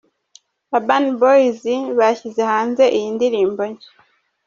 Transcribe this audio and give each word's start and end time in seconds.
Urban 0.75 1.05
Boys 1.19 1.61
bashyize 1.99 2.41
hanze 2.51 2.83
iyi 2.97 3.09
ndirimbo 3.15 3.61
nshya. 3.71 3.89